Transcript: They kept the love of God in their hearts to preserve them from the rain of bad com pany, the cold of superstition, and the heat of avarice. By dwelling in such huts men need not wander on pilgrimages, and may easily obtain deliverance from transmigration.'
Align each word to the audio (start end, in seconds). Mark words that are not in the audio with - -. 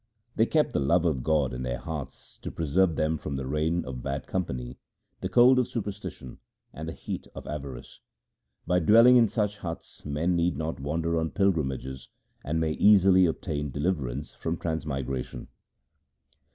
They 0.35 0.47
kept 0.47 0.73
the 0.73 0.79
love 0.79 1.05
of 1.05 1.21
God 1.21 1.53
in 1.53 1.61
their 1.61 1.77
hearts 1.77 2.39
to 2.41 2.49
preserve 2.49 2.95
them 2.95 3.19
from 3.19 3.35
the 3.35 3.45
rain 3.45 3.85
of 3.85 4.01
bad 4.01 4.25
com 4.25 4.45
pany, 4.45 4.77
the 5.19 5.29
cold 5.29 5.59
of 5.59 5.67
superstition, 5.67 6.39
and 6.73 6.89
the 6.89 6.93
heat 6.93 7.27
of 7.35 7.45
avarice. 7.45 7.99
By 8.65 8.79
dwelling 8.79 9.15
in 9.15 9.27
such 9.27 9.57
huts 9.59 10.03
men 10.03 10.35
need 10.35 10.57
not 10.57 10.79
wander 10.79 11.19
on 11.19 11.29
pilgrimages, 11.29 12.09
and 12.43 12.59
may 12.59 12.71
easily 12.71 13.27
obtain 13.27 13.69
deliverance 13.69 14.31
from 14.33 14.57
transmigration.' 14.57 15.49